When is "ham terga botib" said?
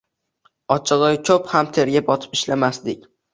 1.51-2.35